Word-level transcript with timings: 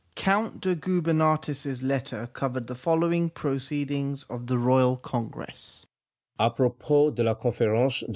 Count 0.15 0.61
de 0.61 0.73
Gubernatis 0.73 1.67
s 1.67 1.83
letter 1.83 2.25
covered 2.33 2.65
the 2.65 2.73
following 2.73 3.29
proceedings 3.29 4.23
of 4.31 4.47
the 4.47 4.57
Roman 4.57 4.97
Congress: 4.97 5.85
A 6.39 6.49
propos 6.49 7.13
de 7.13 7.23
la 7.23 7.35
conference 7.35 7.99
de 7.99 8.05
M. 8.07 8.09